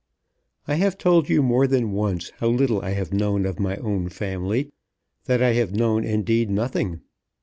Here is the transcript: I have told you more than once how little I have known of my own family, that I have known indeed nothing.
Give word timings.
I 0.67 0.77
have 0.77 0.97
told 0.97 1.29
you 1.29 1.43
more 1.43 1.67
than 1.67 1.91
once 1.91 2.31
how 2.37 2.47
little 2.47 2.81
I 2.81 2.93
have 2.95 3.13
known 3.13 3.45
of 3.45 3.59
my 3.59 3.75
own 3.77 4.09
family, 4.09 4.71
that 5.25 5.43
I 5.43 5.53
have 5.53 5.75
known 5.75 6.05
indeed 6.05 6.49
nothing. 6.49 7.01